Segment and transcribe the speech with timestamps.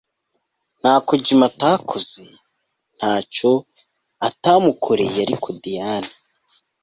[0.79, 2.23] Ntako Jimmy atakoze
[2.99, 3.51] ntaco
[4.27, 6.11] atamukoreye ariko Diane